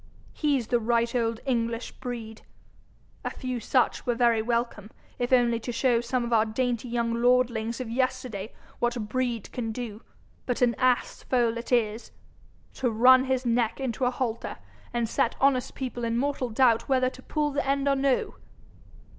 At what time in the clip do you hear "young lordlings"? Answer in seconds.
6.89-7.79